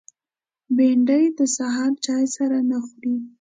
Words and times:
بېنډۍ 0.75 1.25
د 1.37 1.39
سهار 1.55 1.91
چای 2.05 2.25
سره 2.35 2.57
نه 2.69 2.77
خوري 2.85 3.15